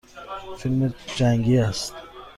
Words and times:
فیلم 0.57 0.93
جنگی 1.15 1.57
است. 1.57 1.95